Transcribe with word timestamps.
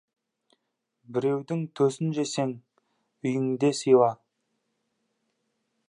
Біреудің 1.17 1.61
төсін 1.81 2.15
жесең, 2.19 2.55
үйіңде 3.29 3.73
сыйла. 3.83 4.09